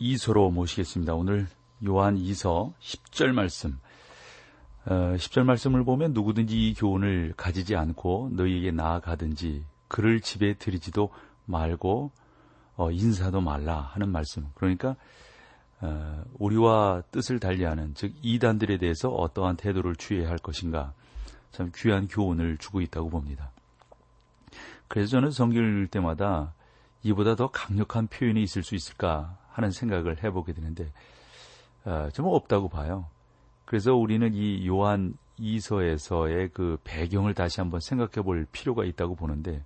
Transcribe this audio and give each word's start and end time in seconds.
2서로 0.00 0.52
모시겠습니다. 0.52 1.14
오늘 1.14 1.48
요한 1.86 2.16
2서 2.16 2.72
10절 2.80 3.32
말씀. 3.32 3.78
어, 4.86 5.14
10절 5.16 5.42
말씀을 5.42 5.84
보면 5.84 6.12
누구든지 6.12 6.56
이 6.56 6.74
교훈을 6.74 7.34
가지지 7.36 7.76
않고 7.76 8.30
너희에게 8.32 8.70
나아가든지 8.70 9.64
그를 9.88 10.20
집에 10.20 10.54
들이지도 10.54 11.10
말고 11.46 12.12
어, 12.76 12.90
인사도 12.90 13.40
말라 13.40 13.80
하는 13.92 14.10
말씀. 14.10 14.46
그러니까 14.54 14.96
어, 15.80 16.22
우리와 16.38 17.02
뜻을 17.10 17.40
달리하는 17.40 17.94
즉 17.94 18.14
이단들에 18.22 18.78
대해서 18.78 19.08
어떠한 19.08 19.56
태도를 19.56 19.96
취해야 19.96 20.28
할 20.28 20.38
것인가 20.38 20.92
참 21.50 21.70
귀한 21.74 22.08
교훈을 22.08 22.58
주고 22.58 22.80
있다고 22.80 23.10
봅니다. 23.10 23.50
그래서 24.86 25.10
저는 25.10 25.30
성경을 25.30 25.68
읽을 25.68 25.86
때마다 25.88 26.54
이보다 27.02 27.36
더 27.36 27.48
강력한 27.50 28.06
표현이 28.06 28.42
있을 28.42 28.62
수 28.62 28.74
있을까 28.74 29.36
하는 29.58 29.72
생각을 29.72 30.22
해보게 30.22 30.52
되는데 30.52 30.90
어, 31.84 32.08
좀 32.12 32.26
없다고 32.26 32.68
봐요. 32.68 33.06
그래서 33.64 33.94
우리는 33.94 34.32
이 34.32 34.66
요한 34.68 35.14
2서에서의 35.40 36.52
그 36.52 36.78
배경을 36.84 37.34
다시 37.34 37.60
한번 37.60 37.80
생각해 37.80 38.24
볼 38.24 38.46
필요가 38.52 38.84
있다고 38.84 39.16
보는데 39.16 39.62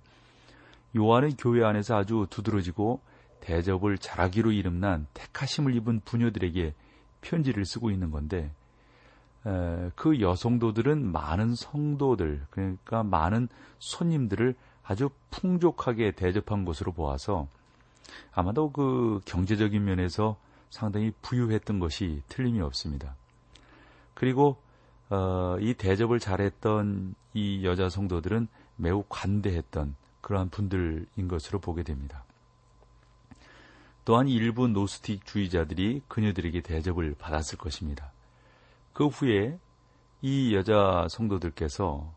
요한은 0.97 1.35
교회 1.37 1.63
안에서 1.63 1.95
아주 1.95 2.27
두드러지고 2.29 3.01
대접을 3.41 3.97
잘하기로 3.97 4.51
이름난 4.51 5.07
택하심을 5.13 5.75
입은 5.75 6.01
부녀들에게 6.05 6.73
편지를 7.21 7.65
쓰고 7.65 7.91
있는 7.91 8.09
건데 8.09 8.51
에, 9.45 9.91
그 9.95 10.19
여성도들은 10.19 11.11
많은 11.11 11.55
성도들 11.55 12.45
그러니까 12.49 13.03
많은 13.03 13.47
손님들을 13.77 14.55
아주 14.83 15.09
풍족하게 15.29 16.11
대접한 16.11 16.65
것으로 16.65 16.91
보아서 16.93 17.47
아마도 18.31 18.71
그 18.71 19.21
경제적인 19.25 19.83
면에서 19.83 20.37
상당히 20.69 21.11
부유했던 21.21 21.79
것이 21.79 22.23
틀림이 22.29 22.61
없습니다. 22.61 23.15
그리고 24.13 24.57
어, 25.09 25.57
이 25.59 25.73
대접을 25.73 26.19
잘했던 26.19 27.15
이 27.33 27.65
여자 27.65 27.89
성도들은 27.89 28.47
매우 28.75 29.03
관대했던 29.09 29.95
그러한 30.21 30.49
분들인 30.49 31.27
것으로 31.27 31.59
보게 31.59 31.83
됩니다. 31.83 32.23
또한 34.05 34.27
일부 34.27 34.67
노스틱 34.67 35.25
주의자들이 35.25 36.01
그녀들에게 36.07 36.61
대접을 36.61 37.15
받았을 37.17 37.57
것입니다. 37.57 38.11
그 38.91 39.07
후에 39.07 39.59
이 40.21 40.55
여자 40.55 41.07
성도들께서 41.09 42.11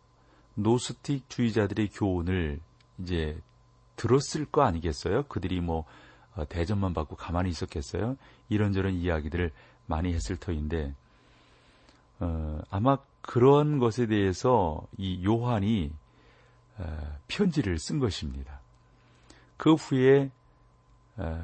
노스틱 0.54 1.28
주의자들의 1.28 1.90
교훈을 1.90 2.60
이제 2.98 3.38
들었을 3.96 4.46
거 4.46 4.62
아니겠어요? 4.62 5.24
그들이 5.24 5.60
뭐 5.60 5.84
어, 6.34 6.44
대접만 6.48 6.94
받고 6.94 7.16
가만히 7.16 7.50
있었겠어요? 7.50 8.16
이런저런 8.48 8.94
이야기들을 8.94 9.52
많이 9.86 10.12
했을 10.12 10.36
터인데 10.36 10.94
어, 12.20 12.60
아마 12.70 12.98
그런 13.22 13.78
것에 13.78 14.06
대해서 14.06 14.86
이 14.96 15.24
요한이 15.24 15.92
어, 16.78 17.18
편지를 17.28 17.78
쓴 17.78 17.98
것입니다. 17.98 18.60
그 19.56 19.74
후에 19.74 20.30
어, 21.16 21.42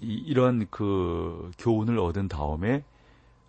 이, 0.00 0.12
이런 0.26 0.66
그 0.70 1.50
교훈을 1.58 1.98
얻은 1.98 2.28
다음에 2.28 2.84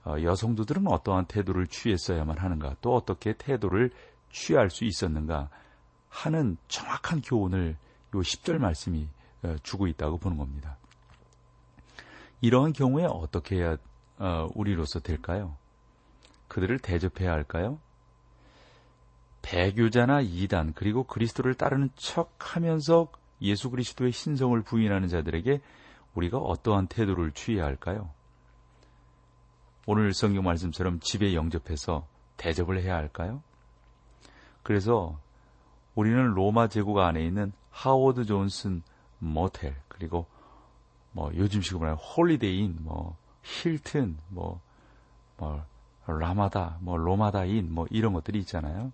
어, 0.05 0.15
여성도들은 0.21 0.87
어떠한 0.87 1.25
태도를 1.25 1.67
취했어야만 1.67 2.37
하는가, 2.37 2.75
또 2.81 2.95
어떻게 2.95 3.33
태도를 3.33 3.91
취할 4.31 4.69
수 4.69 4.85
있었는가 4.85 5.49
하는 6.09 6.57
정확한 6.67 7.21
교훈을 7.21 7.77
요 8.15 8.19
10절 8.19 8.57
말씀이 8.57 9.07
어, 9.43 9.55
주고 9.63 9.87
있다고 9.87 10.17
보는 10.17 10.37
겁니다. 10.37 10.77
이러한 12.41 12.73
경우에 12.73 13.05
어떻게 13.05 13.57
해야 13.57 13.77
어, 14.17 14.47
우리로서 14.53 14.99
될까요? 14.99 15.55
그들을 16.47 16.79
대접해야 16.79 17.31
할까요? 17.31 17.79
배교자나 19.41 20.21
이단 20.21 20.73
그리고 20.73 21.03
그리스도를 21.03 21.53
따르는 21.53 21.89
척하면서 21.95 23.07
예수 23.41 23.69
그리스도의 23.69 24.11
신성을 24.11 24.59
부인하는 24.63 25.07
자들에게 25.07 25.61
우리가 26.15 26.37
어떠한 26.37 26.87
태도를 26.87 27.31
취해야 27.31 27.63
할까요? 27.63 28.09
오늘 29.85 30.13
성경 30.13 30.43
말씀처럼 30.43 30.99
집에 30.99 31.33
영접해서 31.33 32.05
대접을 32.37 32.81
해야 32.81 32.95
할까요? 32.95 33.41
그래서 34.61 35.17
우리는 35.99 36.33
로마 36.33 36.69
제국 36.69 36.97
안에 36.97 37.25
있는 37.25 37.51
하워드 37.71 38.23
존슨 38.23 38.83
모텔 39.17 39.75
그리고 39.89 40.27
뭐 41.11 41.29
요즘식으로 41.35 41.81
말하면 41.81 42.01
홀리데이인 42.01 42.77
뭐 42.79 43.17
힐튼 43.43 44.17
뭐, 44.29 44.61
뭐 45.35 45.65
라마다 46.07 46.77
뭐 46.79 46.95
로마다인 46.95 47.73
뭐 47.73 47.85
이런 47.89 48.13
것들이 48.13 48.39
있잖아요. 48.39 48.93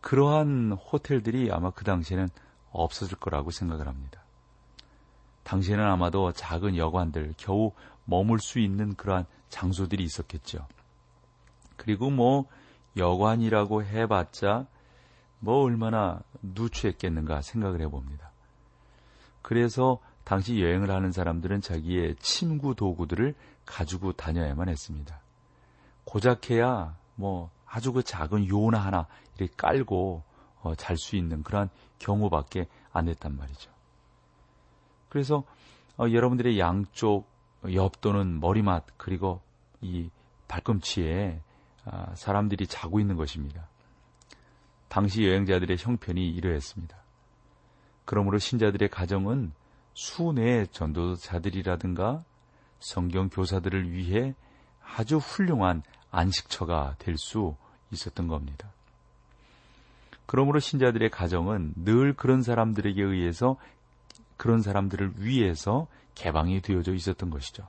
그러한 0.00 0.72
호텔들이 0.72 1.52
아마 1.52 1.72
그 1.72 1.84
당시에는 1.84 2.30
없어질 2.70 3.18
거라고 3.18 3.50
생각을 3.50 3.86
합니다. 3.86 4.22
당시에는 5.42 5.84
아마도 5.84 6.32
작은 6.32 6.78
여관들 6.78 7.34
겨우 7.36 7.72
머물 8.06 8.38
수 8.38 8.60
있는 8.60 8.94
그러한 8.94 9.26
장소들이 9.50 10.04
있었겠죠. 10.04 10.66
그리고 11.76 12.08
뭐 12.08 12.46
여관이라고 12.96 13.84
해봤자 13.84 14.68
뭐 15.40 15.62
얼마나 15.62 16.20
누추했겠는가 16.42 17.42
생각을 17.42 17.80
해봅니다. 17.82 18.30
그래서 19.42 20.00
당시 20.24 20.60
여행을 20.60 20.90
하는 20.90 21.12
사람들은 21.12 21.60
자기의 21.60 22.16
침구 22.16 22.74
도구들을 22.74 23.34
가지고 23.64 24.12
다녀야만 24.12 24.68
했습니다. 24.68 25.20
고작해야 26.04 26.96
뭐 27.14 27.50
아주 27.66 27.92
그 27.92 28.02
작은 28.02 28.48
요나 28.48 28.78
하나 28.78 29.06
이렇게 29.36 29.52
깔고 29.56 30.22
어, 30.62 30.74
잘 30.74 30.96
수 30.96 31.16
있는 31.16 31.42
그러한 31.42 31.70
경우밖에 31.98 32.66
안 32.92 33.06
됐단 33.06 33.36
말이죠. 33.36 33.70
그래서 35.08 35.44
어, 35.96 36.10
여러분들의 36.10 36.58
양쪽 36.58 37.28
옆 37.72 38.00
또는 38.00 38.40
머리맡 38.40 38.86
그리고 38.96 39.40
이 39.80 40.10
발꿈치에 40.48 41.40
아, 41.84 42.14
사람들이 42.14 42.66
자고 42.66 43.00
있는 43.00 43.16
것입니다. 43.16 43.67
당시 44.88 45.26
여행자들의 45.26 45.76
형편이 45.78 46.28
이러했습니다. 46.30 46.96
그러므로 48.04 48.38
신자들의 48.38 48.88
가정은 48.88 49.52
수뇌 49.94 50.66
전도자들이라든가 50.66 52.24
성경 52.78 53.28
교사들을 53.28 53.92
위해 53.92 54.34
아주 54.82 55.18
훌륭한 55.18 55.82
안식처가 56.10 56.96
될 56.98 57.16
수 57.18 57.56
있었던 57.90 58.28
겁니다. 58.28 58.70
그러므로 60.26 60.60
신자들의 60.60 61.10
가정은 61.10 61.72
늘 61.76 62.12
그런 62.12 62.42
사람들에게 62.42 63.02
의해서 63.02 63.56
그런 64.36 64.62
사람들을 64.62 65.14
위해서 65.16 65.86
개방이 66.14 66.60
되어져 66.60 66.94
있었던 66.94 67.30
것이죠. 67.30 67.66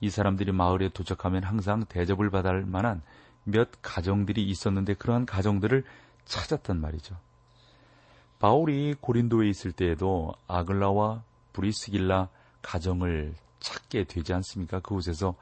이 0.00 0.10
사람들이 0.10 0.52
마을에 0.52 0.88
도착하면 0.88 1.44
항상 1.44 1.84
대접을 1.84 2.30
받을 2.30 2.64
만한 2.64 3.02
몇 3.50 3.70
가정들이 3.82 4.42
있었는데 4.48 4.94
그러한 4.94 5.26
가정들을 5.26 5.84
찾았단 6.24 6.80
말이죠. 6.80 7.16
바울이 8.38 8.94
고린도에 9.00 9.48
있을 9.48 9.72
때에도 9.72 10.32
아글라와 10.46 11.22
브리스길라 11.52 12.28
가정을 12.62 13.34
찾게 13.58 14.04
되지 14.04 14.32
않습니까? 14.32 14.80
그곳에서 14.80 15.34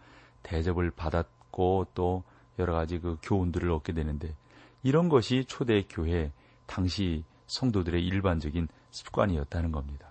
대접을 0.42 0.90
받았고 0.90 1.88
또 1.94 2.24
여러 2.58 2.74
가지 2.74 2.98
그 2.98 3.16
교훈들을 3.22 3.70
얻게 3.70 3.92
되는데 3.92 4.34
이런 4.82 5.08
것이 5.08 5.44
초대 5.46 5.82
교회 5.88 6.32
당시 6.66 7.24
성도들의 7.46 8.04
일반적인 8.04 8.68
습관이었다는 8.90 9.70
겁니다. 9.70 10.08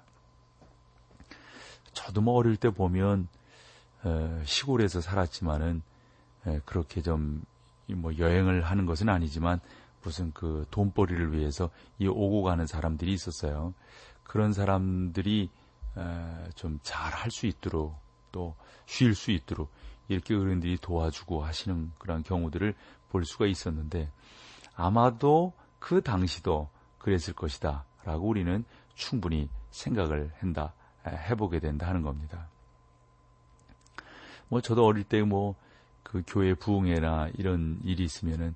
저도 1.93 2.21
뭐 2.21 2.35
어릴 2.35 2.55
때 2.55 2.69
보면 2.69 3.27
시골에서 4.45 5.01
살았지만은 5.01 5.81
그렇게 6.63 7.01
좀 7.01 7.43
뭐 7.89 8.17
여행을 8.17 8.63
하는 8.63 8.85
것은 8.85 9.09
아니지만 9.09 9.59
무슨 10.03 10.31
그 10.33 10.65
돈벌이를 10.71 11.33
위해서 11.33 11.69
이 11.99 12.07
오고 12.07 12.43
가는 12.43 12.65
사람들이 12.65 13.13
있었어요. 13.13 13.73
그런 14.23 14.53
사람들이 14.53 15.49
좀 16.55 16.79
잘 16.83 17.13
할 17.13 17.31
수 17.31 17.47
있도록 17.47 17.95
또 18.31 18.55
쉴 18.85 19.15
수 19.15 19.31
있도록 19.31 19.71
이렇게 20.07 20.35
어른들이 20.35 20.77
도와주고 20.77 21.43
하시는 21.43 21.91
그런 21.97 22.23
경우들을 22.23 22.73
볼 23.09 23.25
수가 23.25 23.45
있었는데 23.47 24.09
아마도 24.75 25.53
그 25.79 26.01
당시도 26.01 26.69
그랬을 26.99 27.33
것이다 27.33 27.85
라고 28.03 28.27
우리는 28.27 28.63
충분히 28.95 29.49
생각을 29.71 30.31
한다 30.39 30.73
해보게 31.05 31.59
된다 31.59 31.87
하는 31.87 32.01
겁니다. 32.01 32.47
뭐 34.49 34.61
저도 34.61 34.85
어릴 34.85 35.03
때 35.03 35.21
뭐 35.21 35.55
그 36.07 36.23
교회 36.25 36.53
부흥회나 36.53 37.31
이런 37.33 37.81
일이 37.83 38.05
있으면은 38.05 38.55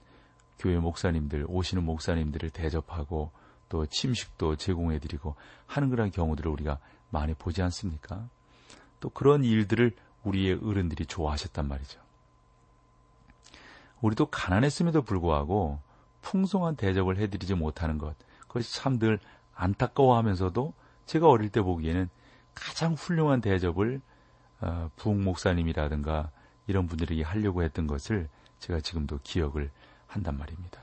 교회 0.57 0.77
목사님들 0.77 1.45
오시는 1.50 1.83
목사님들을 1.83 2.50
대접하고 2.51 3.30
또 3.68 3.86
침식도 3.86 4.56
제공해드리고 4.56 5.36
하는 5.68 5.89
그런 5.89 6.12
경우들을 6.12 6.50
우리가 6.50 6.80
많이 7.09 7.33
보지 7.33 7.62
않습니까? 7.62 8.25
또 9.01 9.09
그런 9.09 9.44
일들을 9.44 9.92
우리의 10.24 10.62
어른들이 10.63 11.06
좋아하셨단 11.06 11.68
말이죠. 11.68 12.00
우리도 14.00 14.27
가난했음에도 14.27 15.01
불구하고 15.01 15.80
풍성한 16.21 16.77
대접을 16.77 17.18
해드리지 17.18 17.56
못하는 17.56 17.97
것, 17.97 18.15
그것이 18.47 18.74
참 18.74 18.97
늘 18.97 19.19
안타까워하면서도 19.56 20.74
제가 21.06 21.27
어릴 21.27 21.50
때 21.50 21.62
보기에는 21.62 22.07
가장 22.56 22.94
훌륭한 22.94 23.42
대접을 23.42 24.00
어, 24.62 24.89
부흥 24.95 25.21
목사님이라든가 25.25 26.31
이런 26.67 26.87
분들에게 26.87 27.23
하려고 27.23 27.63
했던 27.63 27.87
것을 27.87 28.29
제가 28.59 28.79
지금도 28.79 29.19
기억을 29.23 29.71
한단 30.07 30.37
말입니다. 30.37 30.79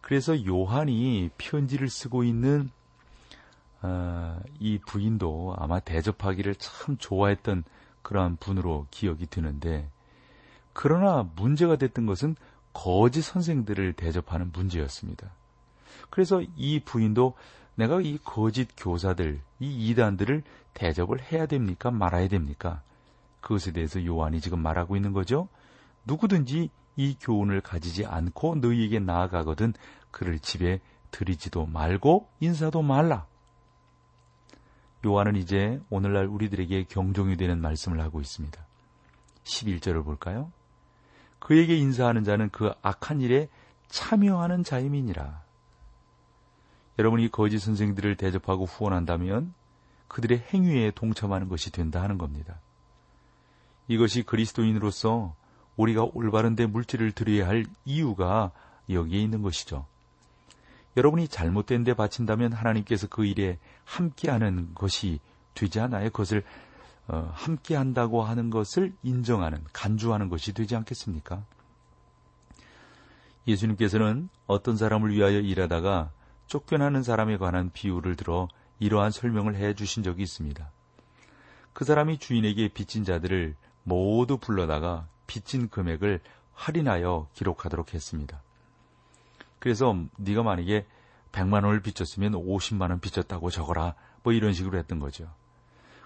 그래서 0.00 0.44
요한이 0.44 1.30
편지를 1.38 1.88
쓰고 1.88 2.24
있는 2.24 2.70
어, 3.82 4.40
이 4.58 4.78
부인도 4.78 5.54
아마 5.58 5.78
대접하기를 5.80 6.56
참 6.56 6.96
좋아했던 6.96 7.64
그러한 8.02 8.36
분으로 8.36 8.86
기억이 8.90 9.26
드는데 9.26 9.88
그러나 10.72 11.28
문제가 11.36 11.76
됐던 11.76 12.06
것은 12.06 12.36
거짓 12.72 13.22
선생들을 13.22 13.94
대접하는 13.94 14.50
문제였습니다. 14.52 15.30
그래서 16.10 16.42
이 16.56 16.80
부인도 16.80 17.34
내가 17.74 18.00
이 18.00 18.18
거짓 18.24 18.68
교사들, 18.76 19.40
이 19.60 19.88
이단들을 19.90 20.42
대접을 20.74 21.20
해야 21.20 21.46
됩니까? 21.46 21.90
말아야 21.90 22.28
됩니까? 22.28 22.82
그것에 23.40 23.72
대해서 23.72 24.04
요한이 24.04 24.40
지금 24.40 24.60
말하고 24.60 24.96
있는 24.96 25.12
거죠. 25.12 25.48
누구든지 26.04 26.70
이 26.96 27.16
교훈을 27.20 27.60
가지지 27.60 28.04
않고 28.06 28.56
너희에게 28.56 28.98
나아가거든 28.98 29.74
그를 30.10 30.38
집에 30.38 30.80
들이지도 31.10 31.66
말고 31.66 32.28
인사도 32.40 32.82
말라. 32.82 33.26
요한은 35.06 35.36
이제 35.36 35.80
오늘날 35.90 36.26
우리들에게 36.26 36.84
경종이 36.84 37.36
되는 37.36 37.60
말씀을 37.60 38.00
하고 38.00 38.20
있습니다. 38.20 38.60
11절을 39.44 40.04
볼까요? 40.04 40.50
그에게 41.38 41.76
인사하는 41.76 42.24
자는 42.24 42.50
그 42.50 42.72
악한 42.82 43.20
일에 43.20 43.48
참여하는 43.86 44.64
자임이니라. 44.64 45.42
여러분이 46.98 47.30
거짓 47.30 47.60
선생들을 47.60 48.16
대접하고 48.16 48.64
후원한다면 48.64 49.54
그들의 50.08 50.38
행위에 50.52 50.90
동참하는 50.90 51.48
것이 51.48 51.70
된다 51.70 52.02
하는 52.02 52.18
겁니다. 52.18 52.60
이것이 53.88 54.22
그리스도인으로서 54.22 55.34
우리가 55.76 56.06
올바른 56.12 56.54
데 56.54 56.66
물질을 56.66 57.12
드려야 57.12 57.48
할 57.48 57.64
이유가 57.84 58.52
여기에 58.90 59.20
있는 59.20 59.42
것이죠. 59.42 59.86
여러분이 60.96 61.28
잘못된 61.28 61.84
데 61.84 61.94
바친다면 61.94 62.52
하나님께서 62.52 63.06
그 63.08 63.24
일에 63.24 63.58
함께하는 63.84 64.74
것이 64.74 65.20
되지 65.54 65.80
않아요. 65.80 66.10
그것을 66.10 66.44
어, 67.06 67.30
함께한다고 67.34 68.22
하는 68.22 68.50
것을 68.50 68.92
인정하는 69.02 69.64
간주하는 69.72 70.28
것이 70.28 70.52
되지 70.52 70.76
않겠습니까? 70.76 71.42
예수님께서는 73.46 74.28
어떤 74.46 74.76
사람을 74.76 75.12
위하여 75.12 75.38
일하다가 75.40 76.10
쫓겨나는 76.48 77.02
사람에 77.02 77.38
관한 77.38 77.70
비유를 77.72 78.16
들어 78.16 78.48
이러한 78.78 79.10
설명을 79.10 79.56
해 79.56 79.74
주신 79.74 80.02
적이 80.02 80.22
있습니다. 80.24 80.70
그 81.72 81.84
사람이 81.84 82.18
주인에게 82.18 82.68
빚진 82.68 83.04
자들을 83.04 83.54
모두 83.88 84.36
불러다가 84.36 85.08
빚진 85.26 85.68
금액을 85.68 86.20
할인하여 86.54 87.28
기록하도록 87.34 87.94
했습니다. 87.94 88.42
그래서 89.58 89.96
네가 90.16 90.42
만약에 90.42 90.86
100만 91.32 91.64
원을 91.64 91.80
빚졌으면 91.80 92.32
50만 92.32 92.90
원 92.90 93.00
빚졌다고 93.00 93.50
적어라. 93.50 93.94
뭐 94.22 94.32
이런 94.32 94.52
식으로 94.52 94.78
했던 94.78 94.98
거죠. 94.98 95.28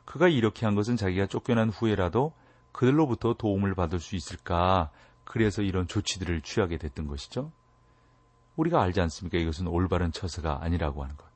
그가 0.04 0.28
이렇게 0.28 0.66
한 0.66 0.74
것은 0.74 0.96
자기가 0.96 1.26
쫓겨난 1.26 1.70
후에라도 1.70 2.32
그들로부터 2.72 3.34
도움을 3.34 3.74
받을 3.74 4.00
수 4.00 4.16
있을까? 4.16 4.90
그래서 5.24 5.62
이런 5.62 5.86
조치들을 5.86 6.40
취하게 6.42 6.78
됐던 6.78 7.06
것이죠. 7.06 7.52
우리가 8.56 8.82
알지 8.82 9.00
않습니까? 9.00 9.38
이것은 9.38 9.66
올바른 9.66 10.12
처사가 10.12 10.62
아니라고 10.62 11.02
하는 11.02 11.16
것. 11.16 11.26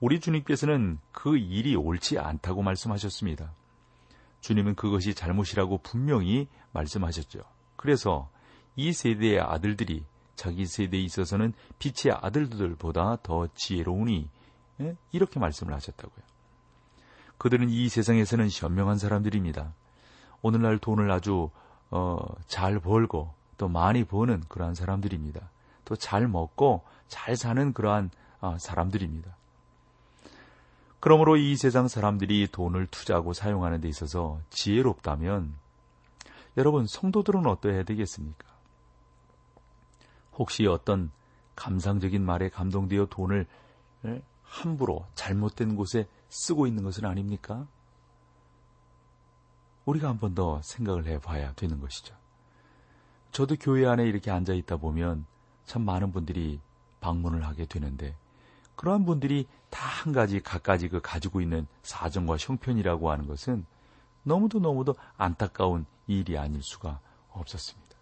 우리 0.00 0.20
주님께서는 0.20 0.98
그 1.12 1.36
일이 1.36 1.74
옳지 1.76 2.18
않다고 2.18 2.62
말씀하셨습니다. 2.62 3.52
주님은 4.44 4.74
그것이 4.74 5.14
잘못이라고 5.14 5.78
분명히 5.78 6.48
말씀하셨죠. 6.72 7.40
그래서 7.76 8.28
이 8.76 8.92
세대의 8.92 9.40
아들들이 9.40 10.04
자기 10.36 10.66
세대에 10.66 11.00
있어서는 11.00 11.54
빛의 11.78 12.14
아들들보다 12.20 13.16
더 13.22 13.48
지혜로우니 13.54 14.28
예? 14.82 14.96
이렇게 15.12 15.40
말씀을 15.40 15.72
하셨다고요. 15.72 16.24
그들은 17.38 17.70
이 17.70 17.88
세상에서는 17.88 18.48
현명한 18.50 18.98
사람들입니다. 18.98 19.72
오늘날 20.42 20.76
돈을 20.76 21.10
아주 21.10 21.48
어, 21.90 22.18
잘 22.46 22.78
벌고 22.80 23.32
또 23.56 23.68
많이 23.68 24.04
버는 24.04 24.42
그러한 24.50 24.74
사람들입니다. 24.74 25.40
또 25.86 25.96
잘 25.96 26.28
먹고 26.28 26.84
잘 27.08 27.34
사는 27.34 27.72
그러한 27.72 28.10
어, 28.40 28.58
사람들입니다. 28.58 29.34
그러므로 31.04 31.36
이 31.36 31.54
세상 31.54 31.86
사람들이 31.86 32.48
돈을 32.50 32.86
투자하고 32.86 33.34
사용하는 33.34 33.82
데 33.82 33.88
있어서 33.90 34.40
지혜롭다면 34.48 35.54
여러분 36.56 36.86
성도들은 36.86 37.44
어떠해야 37.44 37.82
되겠습니까? 37.82 38.46
혹시 40.32 40.66
어떤 40.66 41.10
감상적인 41.56 42.24
말에 42.24 42.48
감동되어 42.48 43.08
돈을 43.10 43.46
함부로 44.44 45.04
잘못된 45.14 45.76
곳에 45.76 46.08
쓰고 46.30 46.66
있는 46.66 46.84
것은 46.84 47.04
아닙니까? 47.04 47.66
우리가 49.84 50.08
한 50.08 50.18
번 50.18 50.34
더 50.34 50.62
생각을 50.62 51.04
해봐야 51.04 51.52
되는 51.52 51.80
것이죠. 51.80 52.16
저도 53.30 53.56
교회 53.60 53.84
안에 53.86 54.06
이렇게 54.06 54.30
앉아 54.30 54.54
있다 54.54 54.78
보면 54.78 55.26
참 55.66 55.82
많은 55.82 56.12
분들이 56.12 56.60
방문을 57.02 57.44
하게 57.44 57.66
되는데 57.66 58.16
그러한 58.76 59.04
분들이 59.04 59.46
다 59.70 59.94
한 60.04 60.12
가지 60.12 60.38
각가지 60.38 60.88
그 60.88 61.00
가지고 61.00 61.40
있는 61.40 61.66
사정과 61.82 62.36
형편이라고 62.36 63.10
하는 63.10 63.26
것은 63.26 63.64
너무도 64.22 64.58
너무도 64.58 64.94
안타까운 65.16 65.86
일이 66.06 66.36
아닐 66.36 66.62
수가 66.62 67.00
없었습니다. 67.30 67.94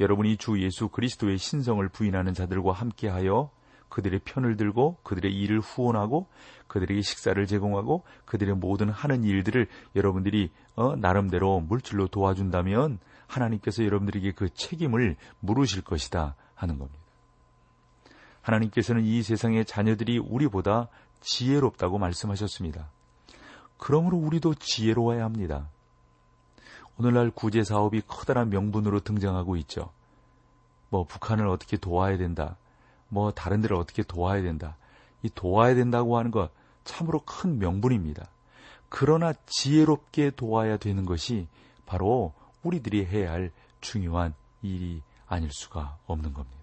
여러분이 0.00 0.36
주 0.36 0.60
예수 0.60 0.88
그리스도의 0.88 1.38
신성을 1.38 1.86
부인하는 1.90 2.34
자들과 2.34 2.72
함께하여 2.72 3.50
그들의 3.88 4.20
편을 4.24 4.56
들고 4.56 4.96
그들의 5.04 5.32
일을 5.32 5.60
후원하고 5.60 6.26
그들에게 6.66 7.02
식사를 7.02 7.46
제공하고 7.46 8.02
그들의 8.24 8.56
모든 8.56 8.88
하는 8.88 9.22
일들을 9.22 9.68
여러분들이 9.94 10.50
어, 10.74 10.96
나름대로 10.96 11.60
물질로 11.60 12.08
도와준다면 12.08 12.98
하나님께서 13.28 13.84
여러분들에게 13.84 14.32
그 14.32 14.52
책임을 14.52 15.16
물으실 15.40 15.82
것이다 15.82 16.34
하는 16.54 16.78
겁니다. 16.78 17.01
하나님께서는 18.42 19.04
이 19.04 19.22
세상의 19.22 19.64
자녀들이 19.64 20.18
우리보다 20.18 20.88
지혜롭다고 21.20 21.98
말씀하셨습니다. 21.98 22.88
그러므로 23.78 24.18
우리도 24.18 24.54
지혜로워야 24.54 25.24
합니다. 25.24 25.68
오늘날 26.98 27.30
구제 27.30 27.64
사업이 27.64 28.02
커다란 28.06 28.50
명분으로 28.50 29.00
등장하고 29.00 29.56
있죠. 29.56 29.90
뭐 30.90 31.04
북한을 31.04 31.48
어떻게 31.48 31.76
도와야 31.76 32.18
된다. 32.18 32.56
뭐 33.08 33.32
다른 33.32 33.60
데를 33.60 33.76
어떻게 33.76 34.02
도와야 34.02 34.42
된다. 34.42 34.76
이 35.22 35.30
도와야 35.34 35.74
된다고 35.74 36.18
하는 36.18 36.30
것 36.30 36.50
참으로 36.84 37.20
큰 37.20 37.58
명분입니다. 37.58 38.28
그러나 38.88 39.32
지혜롭게 39.46 40.30
도와야 40.30 40.76
되는 40.76 41.06
것이 41.06 41.48
바로 41.86 42.34
우리들이 42.62 43.06
해야 43.06 43.32
할 43.32 43.50
중요한 43.80 44.34
일이 44.62 45.02
아닐 45.26 45.50
수가 45.50 45.98
없는 46.06 46.34
겁니다. 46.34 46.61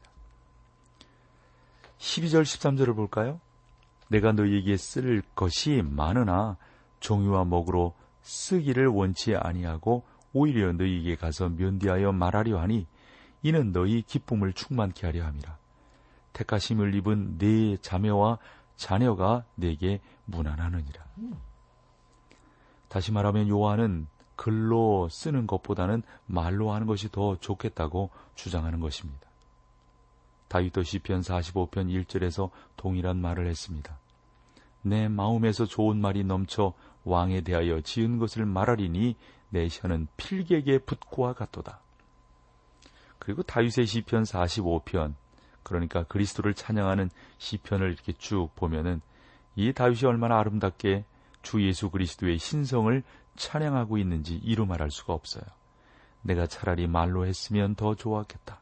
12절 1.99 2.43
13절을 2.43 2.95
볼까요? 2.95 3.39
내가 4.07 4.31
너희에게 4.31 4.77
쓸 4.77 5.21
것이 5.35 5.83
많으나 5.85 6.57
종유와 6.99 7.45
먹으로 7.45 7.93
쓰기를 8.21 8.87
원치 8.87 9.35
아니하고 9.35 10.03
오히려 10.33 10.73
너희에게 10.73 11.15
가서 11.15 11.49
면대하여 11.49 12.11
말하려 12.11 12.59
하니 12.59 12.87
이는 13.43 13.71
너희 13.71 14.01
기쁨을 14.01 14.53
충만케 14.53 15.05
하려 15.05 15.25
함이라. 15.25 15.57
택하심을 16.33 16.93
입은 16.95 17.37
네 17.37 17.77
자매와 17.77 18.37
자녀가 18.75 19.43
내게 19.55 19.99
무난하느니라. 20.25 21.03
다시 22.87 23.11
말하면 23.11 23.47
요한은 23.49 24.07
글로 24.35 25.09
쓰는 25.09 25.47
것보다는 25.47 26.01
말로 26.25 26.71
하는 26.71 26.87
것이 26.87 27.11
더 27.11 27.35
좋겠다고 27.37 28.09
주장하는 28.35 28.79
것입니다. 28.79 29.28
다윗도 30.49 30.83
시편 30.83 31.21
45편 31.21 32.05
1절에서 32.05 32.49
동일한 32.75 33.21
말을 33.21 33.47
했습니다. 33.47 33.97
내 34.81 35.07
마음에서 35.07 35.65
좋은 35.65 36.01
말이 36.01 36.23
넘쳐 36.23 36.73
왕에 37.03 37.41
대하여 37.41 37.81
지은 37.81 38.17
것을 38.17 38.45
말하리니 38.45 39.15
내 39.49 39.67
혀는 39.69 40.07
필객의 40.17 40.79
붓과 40.85 41.33
같도다. 41.33 41.79
그리고 43.19 43.43
다윗의 43.43 43.85
시편 43.85 44.23
45편 44.23 45.13
그러니까 45.63 46.03
그리스도를 46.03 46.53
찬양하는 46.53 47.09
시편을 47.37 47.91
이렇게 47.91 48.13
쭉 48.13 48.49
보면은 48.55 49.01
이 49.55 49.73
다윗이 49.73 50.05
얼마나 50.05 50.39
아름답게 50.39 51.05
주 51.41 51.65
예수 51.65 51.89
그리스도의 51.89 52.37
신성을 52.37 53.03
찬양하고 53.35 53.97
있는지 53.97 54.35
이루 54.35 54.65
말할 54.65 54.89
수가 54.89 55.13
없어요. 55.13 55.43
내가 56.21 56.47
차라리 56.47 56.87
말로 56.87 57.25
했으면 57.25 57.75
더 57.75 57.95
좋았겠다. 57.95 58.59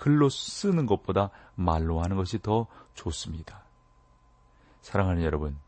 글로 0.00 0.30
쓰는 0.30 0.86
것보다 0.86 1.28
말로 1.56 2.02
하는 2.02 2.16
것이 2.16 2.40
더 2.40 2.66
좋습니다. 2.94 3.64
사랑하는 4.80 5.22
여러분, 5.24 5.58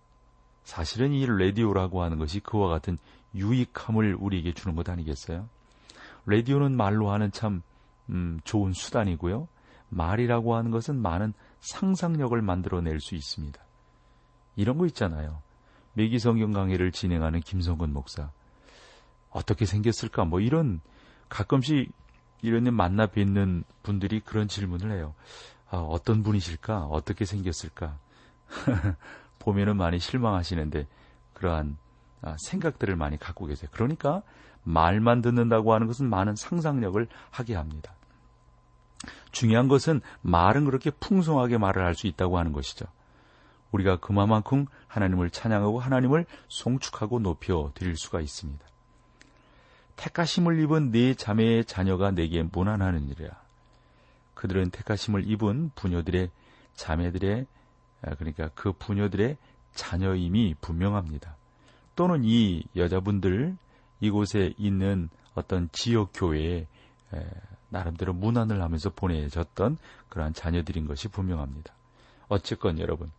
사실은 0.65 1.13
이 1.13 1.27
라디오라고 1.27 2.03
하는 2.03 2.17
것이 2.17 2.41
그와 2.41 2.69
같은 2.69 2.97
유익함을 3.35 4.17
우리에게 4.19 4.55
주는 4.55 4.75
것 4.75 4.89
아니겠어요? 4.89 5.51
라디오는 6.25 6.75
말로 6.75 7.11
하는 7.11 7.31
참 7.31 7.61
음, 8.09 8.41
좋은 8.45 8.73
수단이고요. 8.73 9.49
말이라고 9.91 10.57
하는 10.57 10.71
것은 10.71 10.97
많은 10.97 11.35
상상력을 11.61 12.41
만들어낼 12.41 13.01
수 13.01 13.15
있습니다. 13.15 13.63
이런 14.57 14.79
거 14.79 14.87
있잖아요. 14.87 15.43
매기 15.93 16.19
성경 16.19 16.53
강의를 16.53 16.91
진행하는 16.93 17.41
김성근 17.41 17.93
목사. 17.93 18.31
어떻게 19.29 19.67
생겼을까? 19.67 20.25
뭐 20.25 20.41
이런 20.41 20.81
가끔씩 21.29 21.93
이런 22.43 22.65
데 22.65 22.71
만나 22.71 23.07
뵙는 23.07 23.65
분들이 23.83 24.21
그런 24.21 24.49
질문을 24.49 24.91
해요. 24.93 25.15
아, 25.71 25.79
어떤 25.79 26.23
분이실까? 26.23 26.87
어떻게 26.87 27.25
생겼을까? 27.25 27.97
보면은 29.39 29.77
많이 29.77 29.99
실망하시는데 29.99 30.87
그러한 31.35 31.79
아, 32.21 32.37
생각들을 32.39 32.95
많이 32.97 33.19
갖고 33.19 33.47
계세요. 33.47 33.71
그러니까 33.73 34.23
말만 34.65 35.23
듣는다고 35.23 35.73
하는 35.73 35.87
것은 35.87 36.09
많은 36.09 36.37
상상력을 36.37 37.07
하게 37.31 37.55
합니다. 37.55 37.95
중요한 39.33 39.67
것은 39.67 40.01
말은 40.21 40.65
그렇게 40.67 40.91
풍성하게 40.91 41.59
말을 41.59 41.85
할 41.85 41.95
수 41.95 42.07
있다고 42.07 42.39
하는 42.39 42.53
것이죠. 42.53 42.87
우리가 43.73 43.97
그만큼 43.97 44.67
하나님을 44.87 45.31
찬양하고 45.31 45.81
하나님을 45.81 46.27
송축하고 46.49 47.21
높여 47.21 47.73
드릴 47.75 47.97
수가 47.97 48.21
있습니다. 48.21 48.65
택하심을 49.97 50.61
입은 50.61 50.91
네 50.91 51.15
자매의 51.15 51.65
자녀가 51.65 52.11
내게 52.11 52.43
무난하느니라. 52.43 53.41
그들은 54.35 54.71
택하심을 54.71 55.31
입은 55.31 55.71
부녀들의 55.75 56.31
자매들의 56.75 57.47
아, 58.03 58.15
그러니까 58.17 58.51
그 58.55 58.73
부녀들의 58.73 59.37
자녀임이 59.75 60.57
분명합니다. 60.61 61.37
또는 61.95 62.23
이 62.25 62.65
여자분들 62.75 63.57
이곳에 64.01 64.53
있는 64.59 65.09
어떤 65.35 65.69
지역 65.73 66.11
교회에 66.15 66.67
나름대로 67.69 68.13
문안을 68.13 68.61
하면서 68.61 68.91
보내졌던 68.91 69.79
그러한 70.09 70.35
자녀들인 70.35 70.87
것이 70.87 71.09
분명합니다. 71.09 71.73
어쨌건 72.29 72.79
여러분 72.79 73.11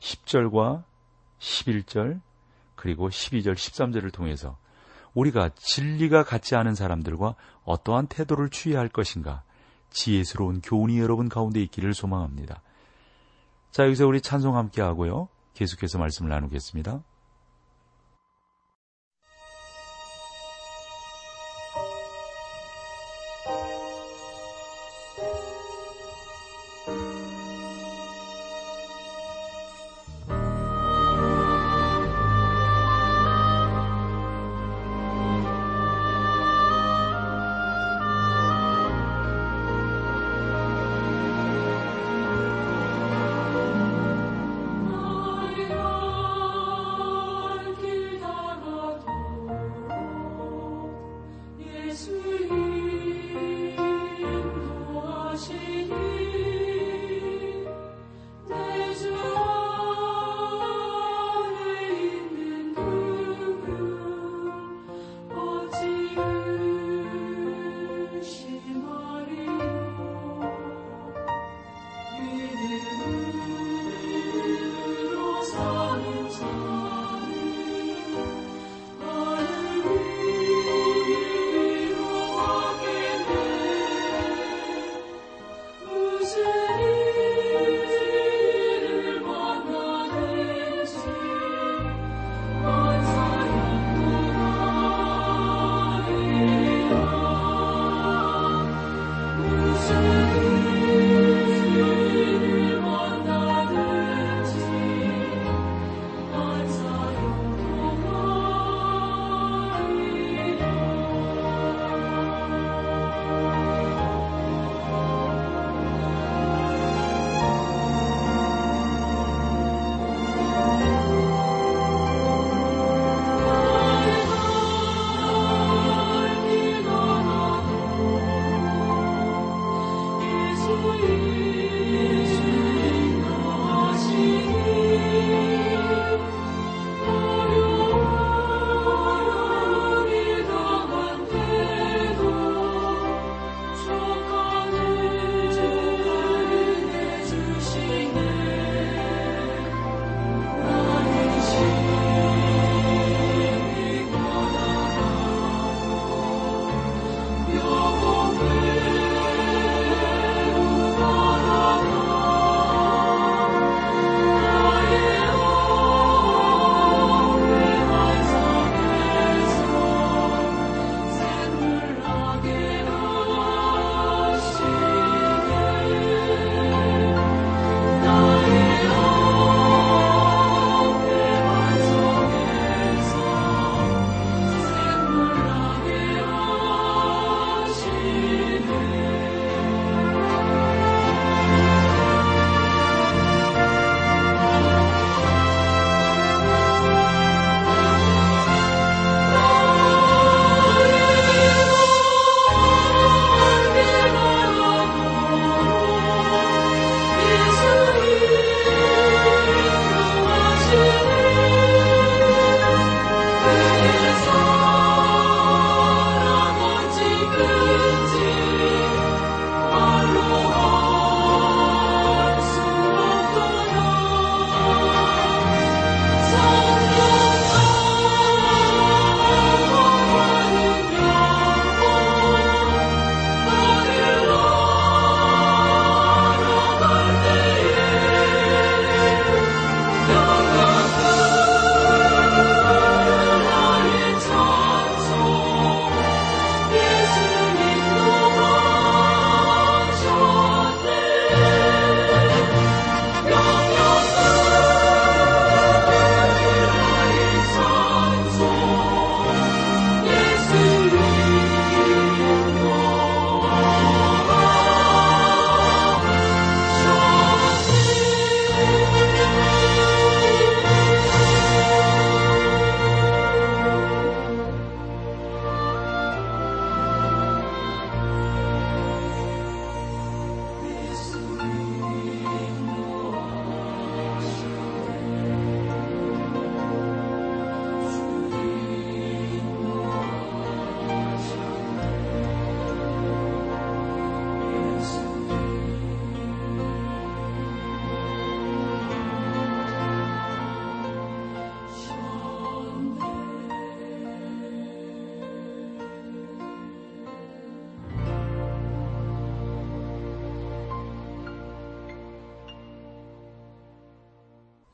10절과 0.00 0.82
11절 1.38 2.20
그리고 2.74 3.08
12절 3.08 3.54
13절을 3.54 4.12
통해서 4.12 4.56
우리가 5.16 5.50
진리가 5.56 6.22
같지 6.22 6.54
않은 6.54 6.74
사람들과 6.74 7.34
어떠한 7.64 8.06
태도를 8.06 8.50
취해야 8.50 8.78
할 8.78 8.88
것인가 8.88 9.42
지혜스러운 9.90 10.60
교훈이 10.60 10.98
여러분 11.00 11.28
가운데 11.28 11.60
있기를 11.62 11.94
소망합니다. 11.94 12.60
자, 13.70 13.84
여기서 13.84 14.06
우리 14.06 14.20
찬송 14.20 14.56
함께 14.56 14.82
하고요. 14.82 15.28
계속해서 15.54 15.98
말씀을 15.98 16.28
나누겠습니다. 16.30 17.02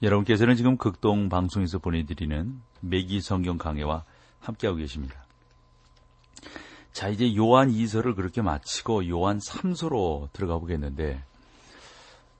여러분께서는 0.03 0.57
지금 0.57 0.77
극동 0.77 1.29
방송에서 1.29 1.79
보내드리는 1.79 2.61
매기 2.81 3.21
성경 3.21 3.57
강해와 3.57 4.05
함께하고 4.41 4.79
계십니다. 4.79 5.25
자, 6.93 7.09
이제 7.09 7.35
요한 7.37 7.71
2서를 7.71 8.17
그렇게 8.17 8.43
마치고 8.43 9.09
요한 9.09 9.39
3서로 9.39 10.31
들어가 10.33 10.59
보겠는데, 10.59 11.23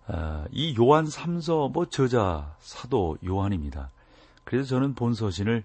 어, 0.09 0.45
이 0.51 0.75
요한 0.77 1.05
3서 1.05 1.73
뭐 1.73 1.87
저자 1.87 2.57
사도 2.59 3.17
요한입니다. 3.25 3.91
그래서 4.43 4.69
저는 4.71 4.95
본 4.95 5.15
서신을 5.15 5.63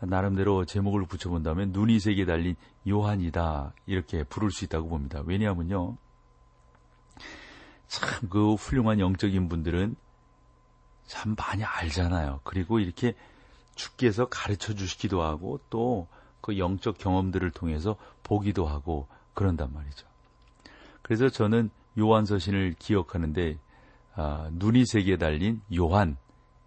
나름대로 0.00 0.64
제목을 0.64 1.06
붙여본다면 1.06 1.72
눈이 1.72 1.98
세게 1.98 2.24
달린 2.24 2.54
요한이다 2.88 3.74
이렇게 3.86 4.24
부를 4.24 4.50
수 4.50 4.64
있다고 4.64 4.88
봅니다. 4.88 5.22
왜냐하면요. 5.26 5.96
참 7.88 8.28
그 8.28 8.54
훌륭한 8.54 9.00
영적인 9.00 9.48
분들은 9.48 9.96
참 11.06 11.34
많이 11.36 11.64
알잖아요. 11.64 12.40
그리고 12.44 12.78
이렇게 12.78 13.14
주께서 13.74 14.26
가르쳐 14.28 14.74
주시기도 14.74 15.22
하고 15.22 15.60
또 15.70 16.08
그 16.42 16.58
영적 16.58 16.98
경험들을 16.98 17.52
통해서 17.52 17.96
보기도 18.22 18.66
하고 18.66 19.08
그런단 19.32 19.72
말이죠. 19.72 20.06
그래서 21.00 21.30
저는 21.30 21.70
요한 21.98 22.26
서신을 22.26 22.74
기억하는데 22.78 23.58
아, 24.14 24.50
눈이 24.52 24.84
세게 24.84 25.16
달린 25.16 25.62
요한 25.74 26.18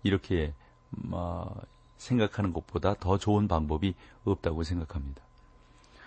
이렇게 0.02 0.56
어, 1.12 1.45
생각하는 1.98 2.54
것보다 2.54 2.95
더 2.95 3.19
좋은 3.19 3.48
방법이 3.48 3.93
없다고 4.24 4.63
생각합니다. 4.63 5.21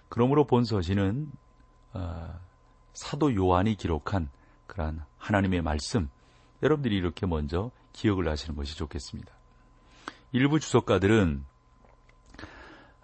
그러므로 0.09 0.47
본 0.47 0.65
서신은 0.65 1.31
어, 1.93 2.41
사도 2.95 3.35
요한이 3.35 3.77
기록한 3.77 4.31
그러한 4.67 5.05
하나님의 5.19 5.63
말씀 5.63 6.09
여러분들이 6.63 6.97
이렇게 6.97 7.27
먼저 7.27 7.71
기억을 7.93 8.29
하시는 8.29 8.57
것이 8.57 8.77
좋겠습니다. 8.77 9.33
일부 10.33 10.61
주석가들은 10.61 11.45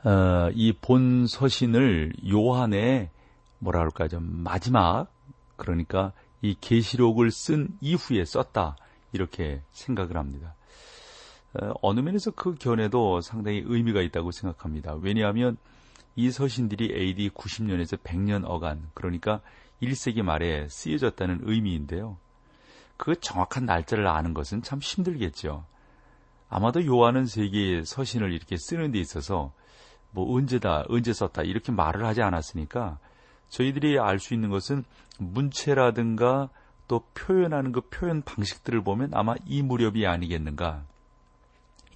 어, 0.04 0.50
이본 0.52 1.26
서신을 1.26 2.12
요한의 2.30 3.10
뭐라 3.58 3.78
그럴까 3.80 4.08
좀 4.08 4.42
마지막 4.42 5.08
그러니까 5.56 6.12
이 6.42 6.54
계시록을 6.60 7.30
쓴 7.30 7.68
이후에 7.80 8.24
썼다 8.24 8.76
이렇게 9.12 9.62
생각을 9.72 10.16
합니다. 10.16 10.54
어, 11.54 11.72
어느 11.80 12.00
면에서 12.00 12.32
그 12.32 12.54
견해도 12.54 13.22
상당히 13.22 13.62
의미가 13.64 14.02
있다고 14.02 14.30
생각합니다. 14.30 14.94
왜냐하면 14.94 15.56
이 16.16 16.30
서신들이 16.30 16.92
AD 16.94 17.30
90년에서 17.30 17.98
100년 18.02 18.42
어간 18.44 18.90
그러니까 18.92 19.40
1세기 19.82 20.22
말에 20.22 20.68
쓰여졌다는 20.68 21.40
의미인데요. 21.42 22.18
그 22.96 23.18
정확한 23.18 23.66
날짜를 23.66 24.06
아는 24.06 24.34
것은 24.34 24.62
참 24.62 24.78
힘들겠죠. 24.80 25.64
아마도 26.48 26.84
요한은 26.84 27.26
세계의 27.26 27.84
서신을 27.84 28.32
이렇게 28.32 28.56
쓰는 28.56 28.92
데 28.92 28.98
있어서 29.00 29.52
뭐 30.10 30.36
언제다, 30.36 30.84
언제 30.88 31.12
썼다 31.12 31.42
이렇게 31.42 31.72
말을 31.72 32.06
하지 32.06 32.22
않았으니까 32.22 32.98
저희들이 33.48 33.98
알 33.98 34.18
수 34.18 34.34
있는 34.34 34.50
것은 34.50 34.84
문체라든가 35.18 36.50
또 36.86 37.00
표현하는 37.14 37.72
그 37.72 37.80
표현 37.82 38.22
방식들을 38.22 38.84
보면 38.84 39.10
아마 39.14 39.34
이 39.44 39.62
무렵이 39.62 40.06
아니겠는가 40.06 40.84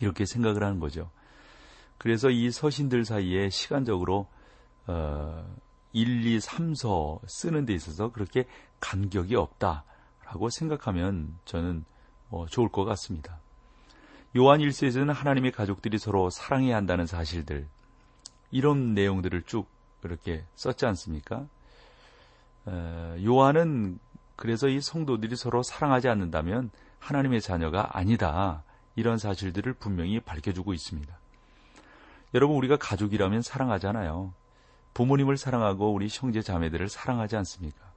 이렇게 0.01 0.25
생각을 0.25 0.65
하는 0.65 0.81
거죠. 0.81 1.11
그래서 1.99 2.31
이 2.31 2.51
서신들 2.51 3.05
사이에 3.05 3.51
시간적으로 3.51 4.27
어 4.87 5.45
1, 5.93 6.27
2, 6.27 6.39
3서 6.39 7.21
쓰는 7.27 7.65
데 7.65 7.73
있어서 7.75 8.13
그렇게 8.13 8.47
간격이 8.81 9.35
없다 9.37 9.85
라고 10.29 10.51
생각하면 10.51 11.37
저는 11.45 11.85
뭐 12.29 12.47
좋을 12.47 12.69
것 12.69 12.85
같습니다. 12.85 13.39
요한 14.37 14.61
1세에서는 14.61 15.13
하나님의 15.13 15.53
가족들이 15.53 15.99
서로 15.99 16.29
사랑해야 16.29 16.77
한다는 16.77 17.07
사실들 17.07 17.67
이런 18.51 18.95
내용들을 18.95 19.43
쭉 19.45 19.67
이렇게 20.05 20.45
썼지 20.55 20.87
않습니까? 20.87 21.47
요한은 23.25 23.99
그래서 24.37 24.69
이 24.69 24.81
성도들이 24.81 25.35
서로 25.35 25.63
사랑하지 25.63 26.09
않는다면 26.09 26.71
하나님의 26.99 27.41
자녀가 27.41 27.97
아니다. 27.97 28.63
이런 28.95 29.17
사실들을 29.17 29.73
분명히 29.75 30.21
밝혀주고 30.21 30.75
있습니다. 30.75 31.19
여러분, 32.35 32.57
우리가 32.57 32.77
가족이라면 32.77 33.43
사랑하잖아요. 33.43 34.35
부모님을 34.93 35.37
사랑하고 35.37 35.93
우리 35.93 36.09
형제 36.11 36.43
자매들을 36.43 36.89
사랑하지 36.89 37.37
않습니까? 37.37 37.88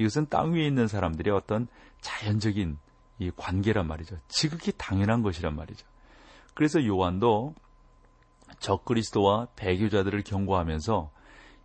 이것은 0.00 0.28
땅 0.30 0.52
위에 0.52 0.66
있는 0.66 0.88
사람들의 0.88 1.32
어떤 1.34 1.68
자연적인 2.00 2.78
이 3.18 3.30
관계란 3.36 3.86
말이죠. 3.86 4.16
지극히 4.28 4.72
당연한 4.78 5.22
것이란 5.22 5.54
말이죠. 5.54 5.86
그래서 6.54 6.84
요한도 6.86 7.54
적그리스도와 8.60 9.48
배교자들을 9.56 10.22
경고하면서 10.22 11.10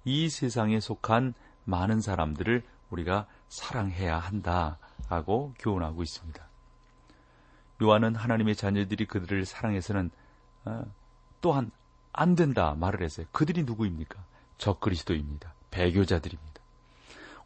이 0.03 0.29
세상에 0.29 0.81
속한 0.81 1.33
많은 1.63 2.01
사람들을 2.01 2.61
우리가 2.89 3.25
사랑해야 3.47 4.19
한다라고 4.19 5.53
교훈하고 5.57 6.03
있습니다. 6.03 6.45
요한은 7.83 8.15
하나님의 8.15 8.57
자녀들이 8.57 9.05
그들을 9.05 9.45
사랑해서는 9.45 10.11
어, 10.65 10.83
또한 11.39 11.71
안 12.11 12.35
된다 12.35 12.75
말을 12.77 13.01
했어요. 13.01 13.27
그들이 13.31 13.63
누구입니까? 13.63 14.23
적그리스도입니다. 14.57 15.53
배교자들입니다. 15.71 16.54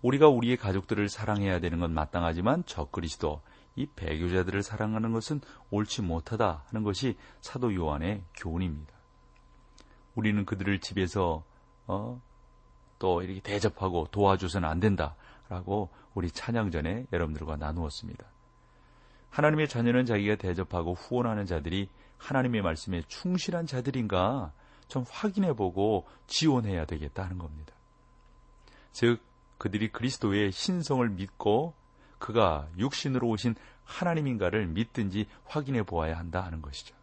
우리가 0.01 0.27
우리의 0.29 0.57
가족들을 0.57 1.09
사랑해야 1.09 1.59
되는 1.59 1.79
건 1.79 1.93
마땅하지만 1.93 2.65
적그리스도 2.65 3.41
이 3.75 3.85
배교자들을 3.85 4.63
사랑하는 4.63 5.11
것은 5.11 5.41
옳지 5.71 6.01
못하다 6.01 6.63
하는 6.67 6.83
것이 6.83 7.17
사도 7.41 7.73
요한의 7.73 8.23
교훈입니다. 8.35 8.93
우리는 10.15 10.45
그들을 10.45 10.79
집에서 10.79 11.43
어, 11.87 12.21
또 12.97 13.21
이렇게 13.21 13.39
대접하고 13.41 14.07
도와줘서는 14.11 14.67
안 14.67 14.79
된다라고 14.79 15.89
우리 16.13 16.29
찬양 16.29 16.71
전에 16.71 17.07
여러분들과 17.11 17.55
나누었습니다. 17.55 18.25
하나님의 19.29 19.67
자녀는 19.69 20.05
자기가 20.05 20.35
대접하고 20.35 20.93
후원하는 20.93 21.45
자들이 21.45 21.89
하나님의 22.17 22.61
말씀에 22.61 23.03
충실한 23.07 23.65
자들인가 23.65 24.51
좀 24.87 25.05
확인해 25.09 25.53
보고 25.53 26.07
지원해야 26.27 26.85
되겠다는 26.85 27.37
겁니다. 27.37 27.73
즉, 28.91 29.21
그들이 29.59 29.91
그리스도의 29.91 30.51
신성을 30.51 31.07
믿고 31.09 31.75
그가 32.17 32.67
육신으로 32.77 33.27
오신 33.27 33.55
하나님인가를 33.83 34.65
믿든지 34.67 35.27
확인해 35.45 35.83
보아야 35.83 36.17
한다 36.17 36.43
하는 36.43 36.61
것이죠. 36.61 36.95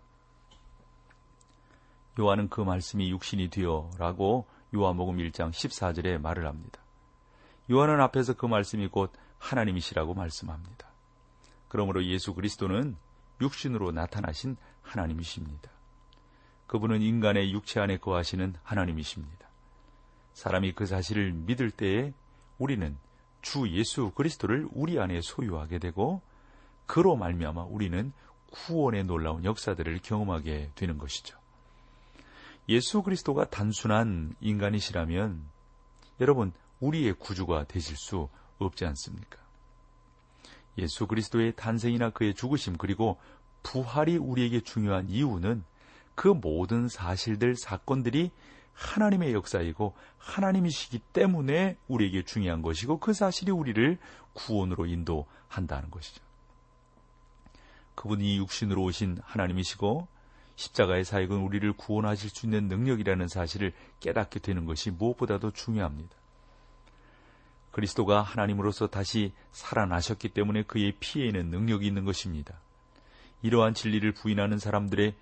요한은 2.18 2.48
그 2.48 2.62
말씀이 2.62 3.10
육신이 3.10 3.50
되어라고 3.50 4.46
요한복음 4.74 5.18
1장 5.18 5.50
14절에 5.50 6.18
말을 6.18 6.46
합니다. 6.46 6.80
요한은 7.70 8.00
앞에서 8.00 8.32
그 8.32 8.46
말씀이 8.46 8.88
곧 8.88 9.12
하나님이시라고 9.38 10.14
말씀합니다. 10.14 10.88
그러므로 11.68 12.04
예수 12.04 12.32
그리스도는 12.32 12.96
육신으로 13.40 13.92
나타나신 13.92 14.56
하나님이십니다. 14.80 15.70
그분은 16.68 17.02
인간의 17.02 17.52
육체 17.52 17.80
안에 17.80 17.98
거하시는 17.98 18.54
하나님이십니다. 18.62 19.46
사람이 20.32 20.72
그 20.72 20.86
사실을 20.86 21.32
믿을 21.32 21.70
때에 21.70 22.14
우리는 22.58 22.96
주 23.42 23.68
예수 23.70 24.10
그리스도를 24.10 24.68
우리 24.72 24.98
안에 24.98 25.20
소유하게 25.20 25.78
되고 25.78 26.20
그로 26.86 27.16
말미암아 27.16 27.64
우리는 27.64 28.12
구원의 28.50 29.04
놀라운 29.04 29.44
역사들을 29.44 30.00
경험하게 30.02 30.70
되는 30.74 30.98
것이죠. 30.98 31.38
예수 32.68 33.02
그리스도가 33.02 33.48
단순한 33.48 34.34
인간이시라면 34.40 35.42
여러분 36.20 36.52
우리의 36.80 37.14
구주가 37.14 37.64
되실 37.64 37.96
수 37.96 38.28
없지 38.58 38.84
않습니까? 38.86 39.38
예수 40.78 41.06
그리스도의 41.06 41.54
탄생이나 41.56 42.10
그의 42.10 42.34
죽으심 42.34 42.76
그리고 42.76 43.18
부활이 43.62 44.16
우리에게 44.16 44.60
중요한 44.60 45.08
이유는 45.08 45.64
그 46.14 46.28
모든 46.28 46.88
사실들 46.88 47.56
사건들이 47.56 48.30
하나님의 48.76 49.32
역사이고 49.32 49.94
하나님이시기 50.18 50.98
때문에 50.98 51.78
우리에게 51.88 52.24
중요한 52.24 52.62
것이고 52.62 52.98
그 52.98 53.14
사실이 53.14 53.50
우리를 53.50 53.98
구원으로 54.34 54.86
인도한다는 54.86 55.90
것이죠. 55.90 56.22
그분이 57.94 58.36
육신으로 58.36 58.82
오신 58.82 59.18
하나님이시고 59.24 60.06
십자가의 60.56 61.04
사역은 61.04 61.38
우리를 61.38 61.72
구원하실 61.72 62.30
수 62.30 62.46
있는 62.46 62.68
능력이라는 62.68 63.28
사실을 63.28 63.72
깨닫게 64.00 64.40
되는 64.40 64.66
것이 64.66 64.90
무엇보다도 64.90 65.52
중요합니다. 65.52 66.14
그리스도가 67.70 68.22
하나님으로서 68.22 68.86
다시 68.86 69.32
살아나셨기 69.52 70.30
때문에 70.30 70.62
그의 70.62 70.92
피에는 70.98 71.50
능력이 71.50 71.86
있는 71.86 72.04
것입니다. 72.04 72.58
이러한 73.42 73.74
진리를 73.74 74.12
부인하는 74.12 74.58
사람들의 74.58 75.14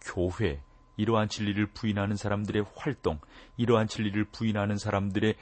교회, 0.00 0.62
이러한 0.98 1.28
진리를 1.30 1.64
부인하는 1.68 2.16
사람들의 2.16 2.66
활동, 2.74 3.18
이러한 3.56 3.86
진리를 3.86 4.22
부인하는 4.26 4.76
사람들의 4.76 5.34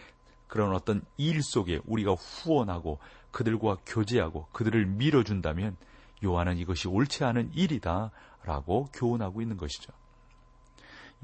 그런 0.47 0.73
어떤 0.73 1.03
일 1.17 1.43
속에 1.43 1.81
우리가 1.87 2.13
후원하고 2.13 3.01
그들과 3.33 3.79
교제하고 3.85 4.47
그들을 4.53 4.87
밀어준다면 4.87 5.77
요한은 6.25 6.59
이것이 6.59 6.89
옳지 6.89 7.25
않은 7.25 7.51
일이다 7.55 8.13
라고 8.45 8.89
교훈하고 8.93 9.43
있는 9.43 9.57
것이죠. 9.57 9.93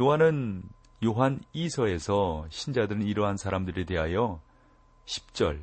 요한은 0.01 0.63
요한 1.05 1.41
2서에서 1.55 2.47
신자들은 2.51 3.03
이러한 3.03 3.37
사람들에 3.37 3.85
대하여 3.85 4.41
10절, 5.05 5.61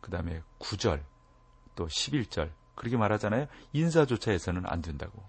그 0.00 0.10
다음에 0.10 0.40
9절, 0.58 1.02
또 1.74 1.86
11절, 1.86 2.50
그렇게 2.74 2.96
말하잖아요. 2.96 3.46
인사조차 3.72 4.30
해서는 4.30 4.62
안 4.66 4.80
된다고. 4.80 5.22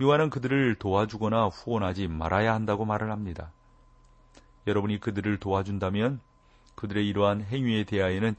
요한은 0.00 0.30
그들을 0.30 0.76
도와주거나 0.76 1.48
후원하지 1.48 2.08
말아야 2.08 2.54
한다고 2.54 2.84
말을 2.84 3.10
합니다. 3.10 3.52
여러분이 4.66 5.00
그들을 5.00 5.38
도와준다면 5.38 6.20
그들의 6.74 7.06
이러한 7.06 7.42
행위에 7.42 7.84
대하여는 7.84 8.34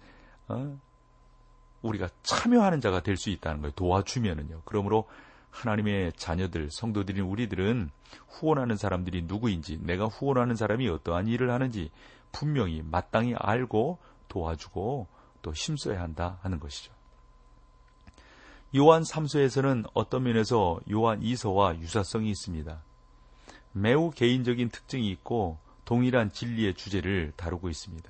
어? 0.48 0.78
우리가 1.82 2.10
참여하는 2.24 2.82
자가 2.82 3.02
될 3.02 3.18
수 3.18 3.30
있다는 3.30 3.62
거예요. 3.62 3.74
도와주면은요. 3.74 4.62
그러므로 4.66 5.08
하나님의 5.52 6.14
자녀들, 6.14 6.70
성도들인 6.72 7.24
우리들은 7.24 7.90
후원하는 8.28 8.78
사람들이 8.78 9.24
누구인지, 9.24 9.80
내가 9.82 10.06
후원하는 10.06 10.56
사람이 10.56 10.88
어떠한 10.88 11.28
일을 11.28 11.52
하는지 11.52 11.92
분명히 12.32 12.82
마땅히 12.84 13.36
알고 13.38 14.00
도와주고 14.30 15.08
또 15.42 15.54
힘써야 15.54 16.02
한다 16.02 16.40
하는 16.42 16.60
것이죠. 16.60 16.94
요한 18.76 19.04
3서에서는 19.04 19.90
어떤 19.94 20.24
면에서 20.24 20.80
요한 20.90 21.20
2서와 21.20 21.80
유사성이 21.80 22.30
있습니다. 22.30 22.82
매우 23.74 24.12
개인적인 24.12 24.70
특징이 24.70 25.10
있고 25.12 25.58
동일한 25.84 26.32
진리의 26.32 26.76
주제를 26.76 27.34
다루고 27.36 27.70
있습니다. 27.70 28.10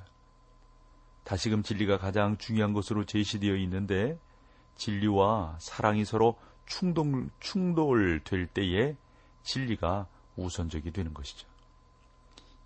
다시금 1.24 1.64
진리가 1.64 1.98
가장 1.98 2.38
중요한 2.38 2.74
것으로 2.74 3.06
제시되어 3.06 3.56
있는데 3.56 4.20
진리와 4.76 5.58
사랑이 5.60 6.06
서로 6.06 6.38
충돌, 6.66 7.30
충돌될 7.40 8.48
때에 8.48 8.96
진리가 9.44 10.08
우선적이 10.36 10.92
되는 10.92 11.14
것이죠. 11.14 11.48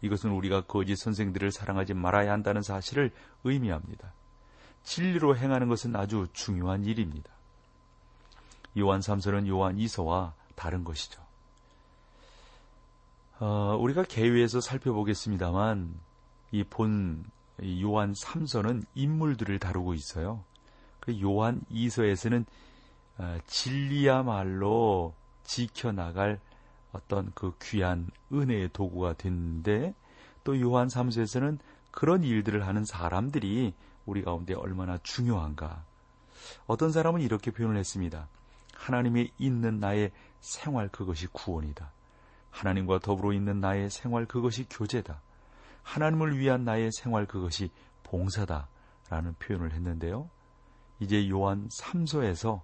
이것은 0.02 0.32
우리가 0.32 0.62
거짓 0.62 0.98
선생들을 0.98 1.52
사랑하지 1.52 1.94
말아야 1.94 2.32
한다는 2.32 2.62
사실을 2.62 3.12
의미합니다. 3.44 4.14
진리로 4.84 5.38
행하는 5.38 5.68
것은 5.68 5.96
아주 5.96 6.28
중요한 6.34 6.84
일입니다. 6.84 7.35
요한 8.78 9.00
3서는 9.00 9.48
요한 9.48 9.78
2서와 9.78 10.34
다른 10.56 10.84
것이죠. 10.84 11.22
어, 13.40 13.78
우리가 13.80 14.04
개요에서 14.04 14.62
살펴보겠습니다만 14.62 16.00
이 16.52 16.64
본 16.64 17.26
요한 17.82 18.14
3서는 18.14 18.84
인물들을 18.96 19.60
다루고 19.60 19.94
있어요. 19.94 20.44
그 21.00 21.20
요한 21.22 21.62
2서에서는 21.72 22.46
어, 23.18 23.38
진리야말로 23.48 25.14
지켜나갈 25.44 26.40
어떤 26.92 27.32
그 27.34 27.54
귀한 27.62 28.10
은혜의 28.32 28.70
도구가 28.74 29.14
됐는데 29.14 29.94
또 30.44 30.60
요한 30.60 30.88
3서에서는 30.88 31.60
그런 31.92 32.24
일들을 32.24 32.66
하는 32.68 32.84
사람들이 32.84 33.74
우리 34.06 34.22
가운데 34.22 34.54
얼마나 34.54 34.98
중요한가. 35.02 35.84
어떤 36.68 36.92
사람은 36.92 37.22
이렇게 37.22 37.52
표현을 37.52 37.78
했습니다. 37.78 38.28
하나님의 38.76 39.32
있는 39.38 39.80
나의 39.80 40.12
생활 40.40 40.90
그것이 40.90 41.28
구원이다. 41.28 41.92
하나님과 42.52 43.00
더불어 43.00 43.34
있는 43.34 43.60
나의 43.60 43.90
생활 43.90 44.26
그것이 44.26 44.68
교제다. 44.70 45.22
하나님을 45.84 46.38
위한 46.38 46.64
나의 46.64 46.92
생활 46.92 47.26
그것이 47.26 47.72
봉사다. 48.04 48.68
라는 49.10 49.36
표현을 49.36 49.72
했는데요. 49.72 50.30
이제 51.00 51.30
요한 51.30 51.68
3서에서 51.70 52.62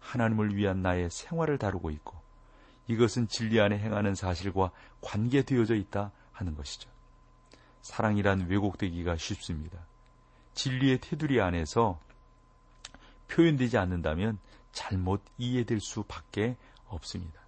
하나님을 0.00 0.56
위한 0.56 0.82
나의 0.82 1.08
생활을 1.10 1.58
다루고 1.58 1.90
있고 1.90 2.18
이것은 2.88 3.28
진리 3.28 3.60
안에 3.60 3.78
행하는 3.78 4.14
사실과 4.14 4.70
관계되어져 5.00 5.74
있다 5.76 6.12
하는 6.32 6.54
것이죠. 6.54 6.90
사랑이란 7.82 8.48
왜곡되기가 8.48 9.16
쉽습니다. 9.16 9.86
진리의 10.54 11.00
테두리 11.00 11.40
안에서 11.40 12.00
표현되지 13.28 13.78
않는다면 13.78 14.38
잘못 14.74 15.22
이해될 15.38 15.80
수밖에 15.80 16.56
없습니다. 16.88 17.40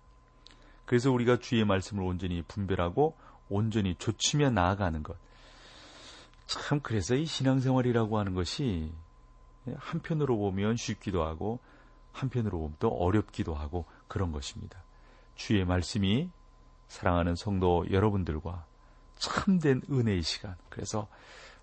그래서 0.86 1.10
우리가 1.10 1.38
주의 1.38 1.64
말씀을 1.64 2.02
온전히 2.02 2.42
분별하고 2.42 3.16
온전히 3.48 3.96
조치며 3.96 4.50
나아가는 4.50 5.02
것. 5.02 5.16
참 6.46 6.80
그래서 6.80 7.14
이 7.16 7.26
신앙생활이라고 7.26 8.18
하는 8.18 8.34
것이 8.34 8.92
한편으로 9.76 10.36
보면 10.38 10.76
쉽기도 10.76 11.24
하고 11.24 11.58
한편으로 12.12 12.58
보면 12.58 12.76
또 12.78 12.88
어렵기도 12.88 13.54
하고 13.54 13.84
그런 14.06 14.30
것입니다. 14.30 14.80
주의 15.34 15.64
말씀이 15.64 16.30
사랑하는 16.88 17.34
성도 17.34 17.84
여러분들과 17.90 18.64
참된 19.16 19.82
은혜의 19.90 20.22
시간. 20.22 20.54
그래서 20.68 21.08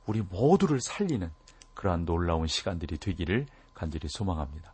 우리 0.06 0.22
모두를 0.22 0.82
살리는 0.82 1.32
그러한 1.74 2.06
놀라운 2.06 2.48
시간들이 2.48 2.98
되기를 2.98 3.46
간절히 3.74 4.10
소망합니다. 4.10 4.74